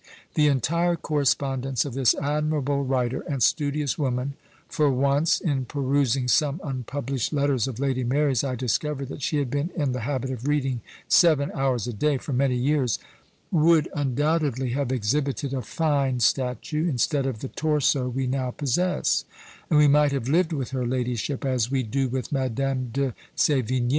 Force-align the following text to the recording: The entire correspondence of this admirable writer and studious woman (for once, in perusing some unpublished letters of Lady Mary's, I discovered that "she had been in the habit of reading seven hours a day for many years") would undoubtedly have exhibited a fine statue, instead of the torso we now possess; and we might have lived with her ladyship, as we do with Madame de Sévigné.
The 0.33 0.47
entire 0.47 0.95
correspondence 0.95 1.85
of 1.85 1.93
this 1.93 2.15
admirable 2.15 2.83
writer 2.83 3.19
and 3.29 3.43
studious 3.43 3.99
woman 3.99 4.33
(for 4.67 4.89
once, 4.89 5.39
in 5.39 5.65
perusing 5.65 6.27
some 6.27 6.59
unpublished 6.63 7.31
letters 7.31 7.67
of 7.67 7.77
Lady 7.79 8.03
Mary's, 8.03 8.43
I 8.43 8.55
discovered 8.55 9.09
that 9.09 9.21
"she 9.21 9.37
had 9.37 9.51
been 9.51 9.69
in 9.75 9.91
the 9.91 9.99
habit 9.99 10.31
of 10.31 10.47
reading 10.47 10.81
seven 11.07 11.51
hours 11.53 11.85
a 11.85 11.93
day 11.93 12.17
for 12.17 12.33
many 12.33 12.55
years") 12.55 12.97
would 13.51 13.89
undoubtedly 13.93 14.69
have 14.71 14.91
exhibited 14.91 15.53
a 15.53 15.61
fine 15.61 16.19
statue, 16.19 16.89
instead 16.89 17.27
of 17.27 17.37
the 17.41 17.49
torso 17.49 18.09
we 18.09 18.25
now 18.25 18.49
possess; 18.49 19.23
and 19.69 19.77
we 19.77 19.87
might 19.87 20.11
have 20.13 20.27
lived 20.27 20.51
with 20.51 20.71
her 20.71 20.87
ladyship, 20.87 21.45
as 21.45 21.69
we 21.69 21.83
do 21.83 22.09
with 22.09 22.31
Madame 22.31 22.89
de 22.91 23.13
Sévigné. 23.37 23.89